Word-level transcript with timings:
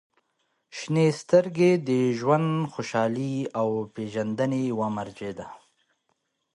•شنې 0.77 1.07
سترګې 1.21 1.71
د 1.87 1.89
ژوند 2.19 2.49
خوشحالۍ 2.73 3.35
او 3.59 3.67
پېژندنې 3.93 4.61
یوه 4.71 4.87
مرجع 4.97 5.31
ده. 5.39 5.47